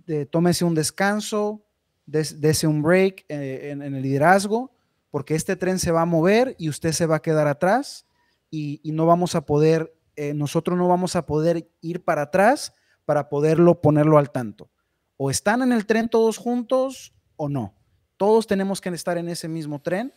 [0.08, 1.66] eh, tómese un descanso,
[2.06, 4.72] dése un break eh, en, el liderazgo,
[5.10, 8.06] porque este tren se va a mover y usted se va a quedar atrás
[8.52, 12.74] y, no vamos a poder, eh, nosotros no vamos a poder ir para atrás
[13.06, 14.72] para poderlo ponerlo al tanto.
[15.18, 17.76] O están en el tren todos juntos o no.
[18.18, 20.14] Todos tenemos que estar en ese mismo tren.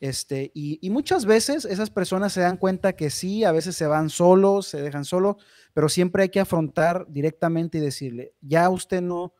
[0.00, 4.10] Este, y, muchas veces esas personas se dan cuenta que sí, a veces se van
[4.10, 5.36] solos, se dejan solos,
[5.74, 9.32] pero siempre hay que afrontar directamente y decirle, ya usted no,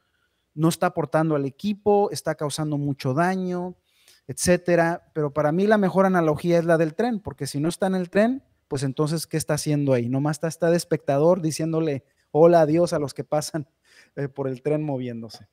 [0.54, 3.76] no está aportando al equipo, está causando mucho daño,
[4.28, 5.10] etcétera.
[5.14, 7.96] Pero para mí la mejor analogía es la del tren, porque si no está en
[7.96, 10.08] el tren, pues entonces, ¿qué está haciendo ahí?
[10.08, 13.68] Nomás está, está de espectador diciéndole hola, adiós a los que pasan
[14.16, 15.46] eh, por el tren moviéndose.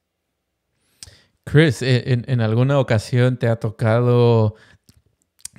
[1.43, 4.55] Chris, eh, ¿en, alguna ocasión te ha tocado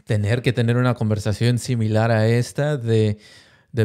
[0.06, 3.18] tener que tener una conversación similar a esta de,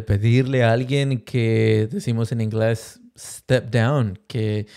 [0.08, 4.68] pedirle a alguien que decimos en inglés step down, que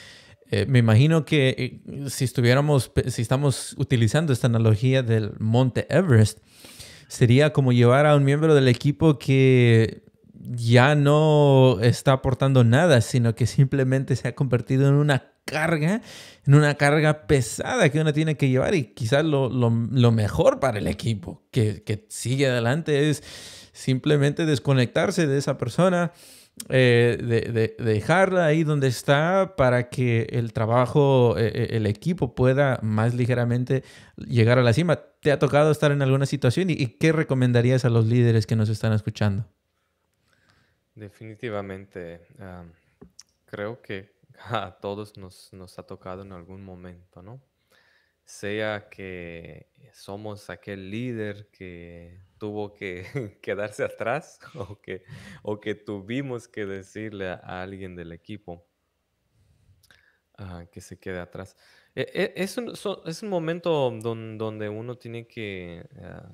[0.50, 6.40] eh, me imagino que eh, si estuviéramos, si estamos utilizando esta analogía del Monte Everest,
[7.08, 10.02] sería como llevar a un miembro del equipo que
[10.34, 16.02] ya no está aportando nada, sino que simplemente se ha convertido en una carga,
[16.46, 20.86] en una carga pesada que uno tiene que llevar y quizás lo, mejor para el
[20.86, 23.22] equipo que, sigue adelante es
[23.72, 26.12] simplemente desconectarse de esa persona,
[26.68, 32.78] eh, de, dejarla ahí donde está para que el trabajo, eh, eh, el equipo pueda
[32.82, 33.84] más ligeramente
[34.16, 34.96] llegar a la cima.
[34.96, 38.68] ¿Te ha tocado estar en alguna situación y, qué recomendarías a los líderes que nos
[38.68, 39.46] están escuchando?
[40.94, 42.20] Definitivamente,
[43.46, 44.14] creo que
[44.50, 47.40] a todos nos, nos ha tocado en algún momento, ¿no?
[48.24, 53.04] Sea que somos aquel líder que tuvo que
[53.42, 55.02] quedarse atrás o que,
[55.42, 58.66] o que tuvimos que decirle a alguien del equipo
[60.38, 61.56] ah, que se quede atrás.
[61.94, 62.72] E, e, es, un,
[63.06, 66.30] es un momento donde uno tiene que, ah,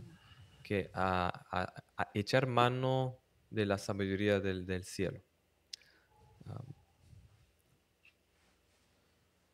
[0.63, 0.91] que
[2.15, 3.19] echar mano
[3.51, 5.23] de la sabiduría del, del cielo.
[6.47, 6.63] Ah,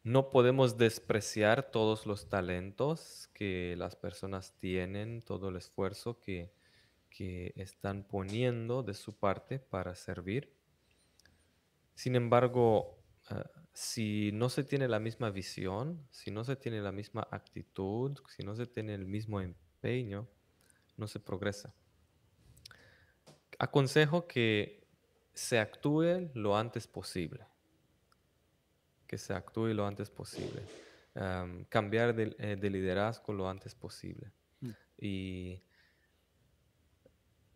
[0.03, 6.59] no podemos despreciar todos los talentos que las personas tienen, todo el esfuerzo que,
[7.57, 10.57] están poniendo de su parte para servir.
[11.95, 16.93] Sin embargo, ah, si no se tiene la misma visión, si no se tiene la
[16.93, 20.31] misma actitud, si no se tiene el mismo empeño,
[20.97, 21.75] no se progresa.
[23.59, 24.87] Aconsejo que
[25.35, 27.45] se actúe lo antes posible
[29.11, 30.63] que se actúe lo antes posible.
[31.69, 34.33] cambiar eh, de, liderazgo lo antes posible.
[34.61, 34.71] Mm.
[34.99, 35.65] Y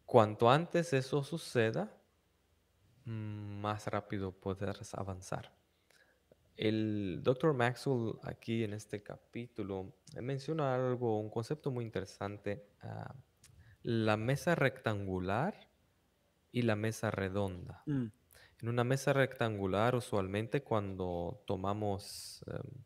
[0.04, 1.96] cuanto antes eso suceda,
[3.04, 5.52] más rápido podrás avanzar.
[6.56, 7.54] El Dr.
[7.54, 12.66] Maxwell aquí en este capítulo menciona algo, un concepto muy interesante,
[13.82, 15.54] la mesa rectangular
[16.50, 17.84] y la mesa redonda.
[17.86, 18.06] Mm.
[18.64, 22.82] En una mesa rectangular, usualmente cuando tomamos, em,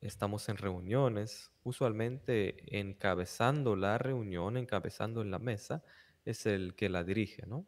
[0.00, 5.82] estamos en reuniones, usualmente encabezando la reunión, encabezando en la mesa,
[6.24, 7.66] es el que la dirige, ¿no?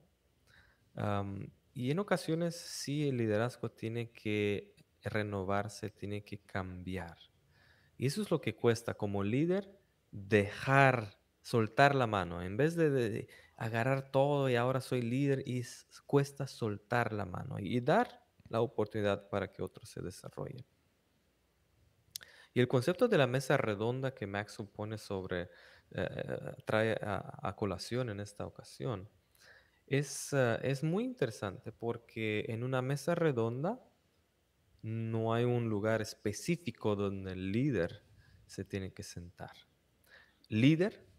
[1.74, 7.18] y en ocasiones sí el liderazgo tiene que renovarse, tiene que cambiar.
[7.98, 9.76] Y eso es lo que cuesta como líder,
[10.12, 12.42] dejar, soltar la mano.
[12.42, 13.26] En vez de,
[13.60, 15.62] agarrar todo y ahora soy líder, y
[16.06, 20.64] cuesta soltar la mano y dar la oportunidad para que otros se desarrollen.
[22.54, 25.50] Y el concepto de la mesa redonda que Max supone sobre,
[25.90, 29.10] eh, trae a, colación en esta ocasión,
[29.86, 33.78] es, eh, es muy interesante porque en una mesa redonda
[34.80, 38.02] no hay un lugar específico donde el líder
[38.46, 39.52] se tiene que sentar.
[40.48, 41.09] Líder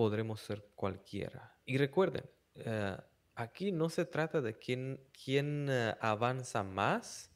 [0.00, 1.54] podremos ser cualquiera.
[1.66, 2.24] Y recuerden,
[2.54, 2.96] eh,
[3.34, 5.68] aquí no se trata de quién, quién
[6.00, 7.30] avanza más,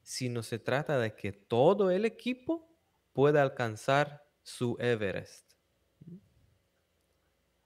[0.00, 2.72] sino se trata de que todo el equipo
[3.12, 5.54] pueda alcanzar su Everest.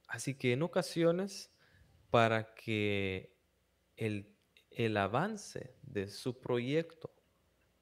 [0.06, 1.52] Así que en ocasiones,
[2.08, 3.36] para que
[3.96, 4.34] el,
[4.70, 7.14] el avance de su proyecto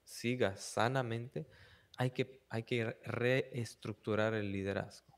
[0.03, 1.47] siga sanamente,
[1.95, 5.16] hay que, hay que reestructurar el liderazgo.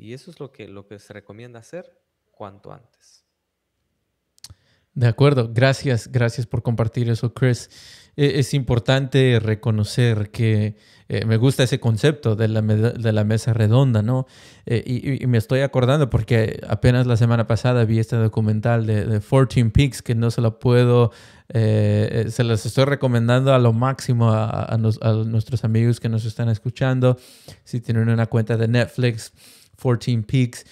[0.00, 3.26] Y eso es lo que, lo que se recomienda hacer cuanto antes.
[4.94, 7.68] De acuerdo, gracias, gracias por compartir eso, Chris.
[8.16, 10.76] E, es importante reconocer que
[11.08, 14.26] eh, me gusta ese concepto de la, de la mesa redonda, ¿no?
[14.64, 19.20] Eh, y, me estoy acordando porque apenas la semana pasada vi este documental de, de
[19.20, 21.12] 14 Peaks que no se lo puedo,
[21.50, 26.48] eh, se los estoy recomendando a lo máximo a, a, nuestros amigos que nos están
[26.48, 27.18] escuchando.
[27.64, 29.32] Si tienen una cuenta de Netflix,
[29.80, 30.64] 14 Peaks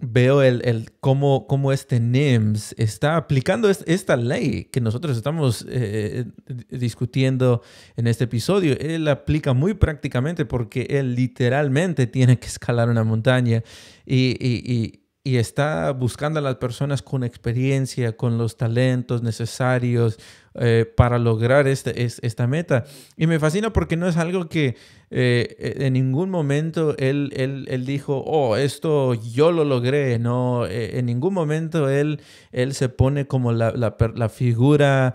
[0.00, 6.24] veo el, el cómo, cómo, este NIMS está aplicando esta ley que nosotros estamos eh,
[6.70, 7.62] discutiendo
[7.96, 8.76] en este episodio.
[8.78, 13.62] Él aplica muy prácticamente porque él literalmente tiene que escalar una montaña
[14.06, 20.18] y, y y está buscando a las personas con experiencia, con los talentos necesarios
[20.54, 22.84] eh, para lograr este, esta meta.
[23.16, 24.74] Y me fascina porque no es algo que
[25.12, 30.18] eh, en ningún momento él, él, dijo, oh, esto yo lo logré.
[30.18, 32.20] No, eh, en ningún momento él,
[32.50, 35.14] él se pone como la, la figura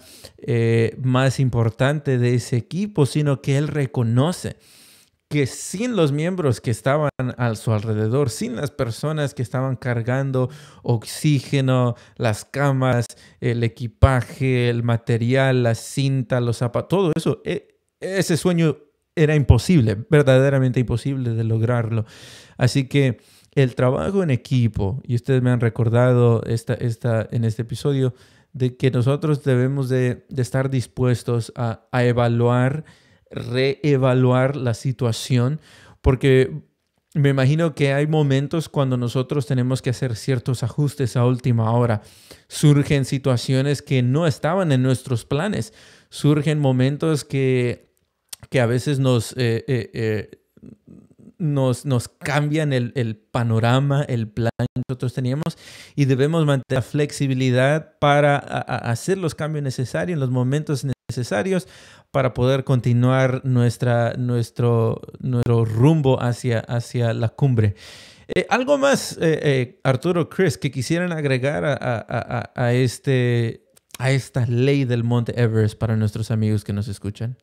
[1.01, 4.55] más importante de ese equipo, sino que él reconoce
[5.29, 10.49] que sin los miembros que estaban a su alrededor, sin las personas que estaban cargando
[10.83, 13.05] oxígeno, las camas,
[13.39, 18.77] el equipaje, el material, la cinta, los zapatos, todo eso, e, ese sueño
[19.15, 22.05] era imposible, verdaderamente imposible de lograrlo.
[22.57, 23.19] Así que
[23.53, 28.13] el trabajo en equipo, y ustedes me han recordado esta, esta, en este episodio,
[28.53, 32.85] de que nosotros debemos de, estar dispuestos a, a evaluar
[33.31, 35.59] reevaluar la situación,
[36.01, 36.51] porque
[37.15, 42.01] me imagino que hay momentos cuando nosotros tenemos que hacer ciertos ajustes a última hora.
[42.49, 45.73] Surgen situaciones que no estaban en nuestros planes.
[46.09, 47.89] Surgen momentos que,
[48.49, 50.29] que a veces nos, eh, eh, eh,
[51.37, 55.57] nos, nos, cambian el, el, panorama, el plan que nosotros teníamos
[55.95, 60.94] y debemos mantener la flexibilidad para hacer los cambios necesarios en los momentos necesarios
[62.11, 67.75] para poder continuar nuestra, nuestro, nuestro rumbo hacia, hacia la cumbre.
[68.27, 74.11] Eh, ¿Algo más, eh, eh, Arturo, Chris, que quisieran agregar a, a, a, este, a
[74.11, 77.37] esta ley del Monte Everest para nuestros amigos que nos escuchan?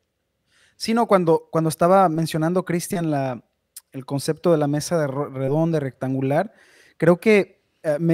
[0.76, 3.42] Sí, no, cuando, cuando estaba mencionando, Cristian,
[3.92, 6.52] el concepto de la mesa de redonda, rectangular,
[6.96, 7.62] creo que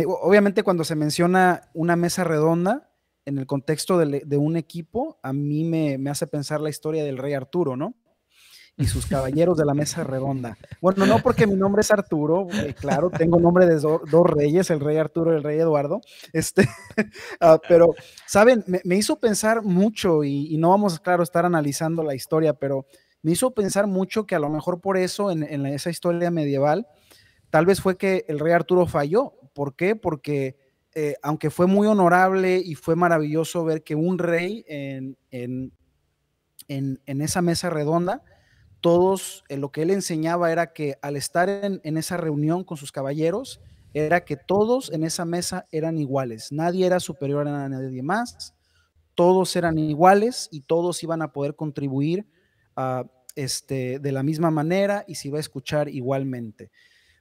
[0.07, 2.88] obviamente cuando se menciona una mesa redonda,
[3.29, 7.35] en el contexto de, un equipo, a mí me, hace pensar la historia del rey
[7.35, 7.95] Arturo, ¿no?
[8.77, 10.57] Y sus caballeros de la mesa redonda.
[10.81, 14.81] Bueno, no porque mi nombre es Arturo, eh, claro, tengo nombre de dos reyes, el
[14.81, 16.01] rey Arturo y el rey Eduardo,
[16.33, 16.69] este,
[17.41, 17.95] ah, pero,
[18.27, 18.65] ¿saben?
[18.67, 22.87] Me, hizo pensar mucho y, no vamos, claro, a estar analizando la historia, pero
[23.23, 26.87] me hizo pensar mucho que a lo mejor por eso en, en esa historia medieval,
[27.51, 29.35] tal vez fue que el rey Arturo falló.
[29.53, 29.97] ¿Por qué?
[29.97, 30.57] Porque
[30.95, 35.17] eh, aunque fue muy honorable y fue maravilloso ver que un rey en,
[36.69, 38.23] en, esa mesa redonda,
[38.81, 42.93] todos, eh, lo que él enseñaba era que al estar en, esa reunión con sus
[42.93, 43.61] caballeros,
[43.95, 48.55] era que todos en esa mesa eran iguales, nadie era superior a nadie más,
[49.15, 52.27] todos eran iguales y todos iban a poder contribuir
[53.35, 56.71] este, de la misma manera y se iba a escuchar igualmente.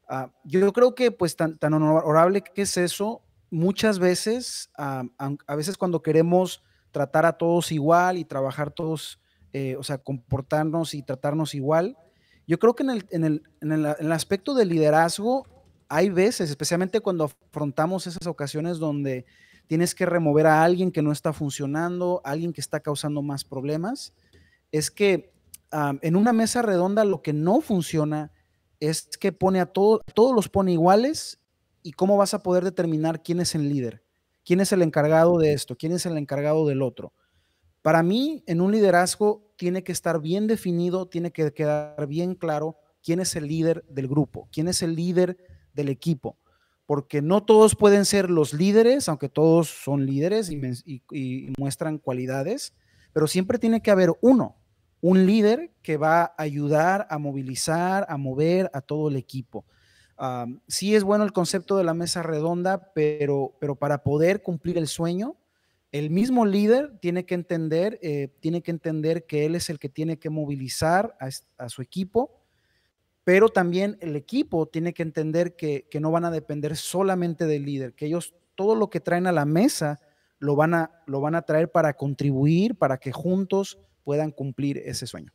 [0.07, 5.77] Ah, yo creo que pues tan, tan honorable que es eso, muchas veces, a veces
[5.77, 9.19] cuando queremos tratar a todos igual y trabajar todos,
[9.53, 11.97] eh, o sea, comportarnos y tratarnos igual,
[12.47, 15.45] yo creo que en el, en, el, en, el, aspecto del liderazgo
[15.89, 19.25] hay veces, especialmente cuando afrontamos esas ocasiones donde
[19.67, 24.13] tienes que remover a alguien que no está funcionando, alguien que está causando más problemas,
[24.71, 25.31] es que
[26.01, 28.31] en una mesa redonda lo que no funciona
[28.79, 31.39] es que pone a todos, todos los pone iguales
[31.87, 34.03] y cómo vas a poder determinar quién es el líder,
[34.45, 37.13] quién es el encargado de esto, quién es el encargado del otro.
[37.81, 42.75] Para mí, en un liderazgo tiene que estar bien definido, tiene que quedar bien claro
[43.01, 45.37] quién es el líder del grupo, quién es el líder
[45.73, 46.37] del equipo
[46.87, 52.73] porque no todos pueden ser los líderes, aunque todos son líderes y, muestran cualidades,
[53.11, 54.55] pero siempre tiene que haber uno,
[55.01, 59.65] un líder que va a ayudar a movilizar, a mover a todo el equipo.
[60.67, 65.35] Sí es bueno el concepto de la mesa redonda, pero, para poder cumplir el sueño,
[65.91, 68.29] el mismo líder tiene que entender, eh,
[69.27, 72.37] que él es el que tiene que movilizar a su equipo
[73.27, 77.93] pero también el equipo tiene que entender que, no van a depender solamente del líder,
[77.93, 79.99] que ellos todo lo que traen a la mesa
[80.39, 85.33] lo van a traer para contribuir, para que juntos puedan cumplir ese sueño.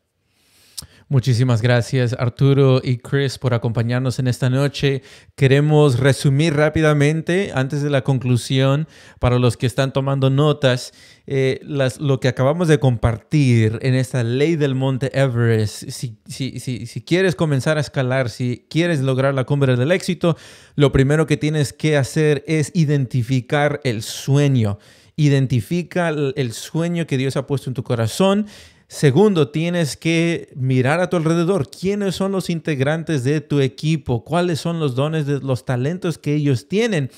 [1.12, 5.02] Muchísimas gracias Arturo y Chris por acompañarnos en esta noche.
[5.36, 8.88] Queremos resumir rápidamente antes de la conclusión
[9.18, 10.94] para los que están tomando notas
[11.26, 11.60] eh,
[12.00, 15.90] lo que acabamos de compartir en esta ley del monte Everest.
[15.90, 20.38] Si, si, si quieres comenzar a escalar, si quieres lograr la cumbre del éxito,
[20.76, 24.78] lo primero que tienes que hacer es identificar el sueño.
[25.16, 28.46] Identifica el sueño que Dios ha puesto en tu corazón
[28.92, 31.70] Segundo, tienes que mirar a tu alrededor.
[31.70, 34.22] ¿Quiénes son los integrantes de tu equipo?
[34.22, 37.10] ¿Cuáles son los dones, de los talentos que ellos tienen?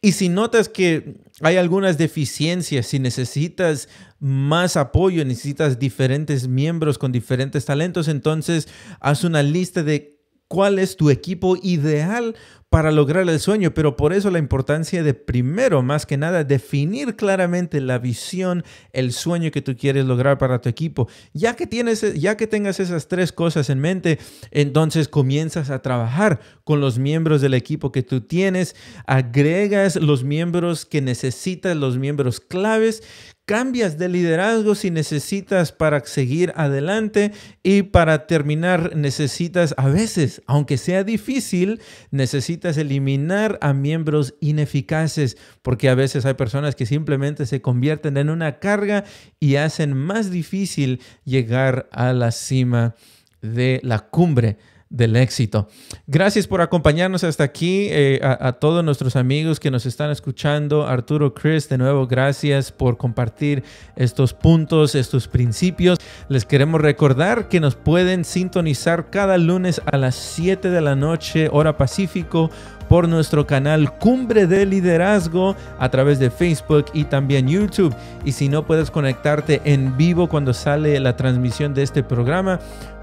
[0.00, 7.12] Y si notas que hay algunas deficiencias, si necesitas más apoyo, necesitas diferentes miembros con
[7.12, 8.66] diferentes talentos, entonces
[8.98, 10.18] haz una lista de
[10.48, 12.34] cuál es tu equipo ideal
[12.72, 17.16] para lograr el sueño, pero por eso la importancia de primero, más que nada, definir
[17.16, 18.64] claramente la visión,
[18.94, 21.06] el sueño que tú quieres lograr para tu equipo.
[21.34, 24.18] Ya que tienes, ya que tengas esas tres cosas en mente,
[24.52, 28.74] entonces comienzas a trabajar con los miembros del equipo que tú tienes,
[29.06, 33.02] agregas los miembros que necesitas, los miembros claves
[33.44, 40.78] cambias de liderazgo si necesitas para seguir adelante y para terminar necesitas a veces, aunque
[40.78, 47.60] sea difícil, necesitas eliminar a miembros ineficaces porque a veces hay personas que simplemente se
[47.60, 49.04] convierten en una carga
[49.40, 52.94] y hacen más difícil llegar a la cima
[53.40, 54.56] de la cumbre
[54.92, 55.68] del éxito.
[56.06, 60.86] Gracias por acompañarnos hasta aquí, eh, a, todos nuestros amigos que nos están escuchando.
[60.86, 63.64] Arturo, Chris, de nuevo, gracias por compartir
[63.96, 65.98] estos puntos, estos principios.
[66.28, 71.48] Les queremos recordar que nos pueden sintonizar cada lunes a las 7 de la noche,
[71.50, 72.50] hora Pacífico,
[72.92, 77.94] por nuestro canal Cumbre de Liderazgo a través de Facebook y también YouTube.
[78.26, 82.60] Y si no puedes conectarte en vivo cuando sale la transmisión de este programa,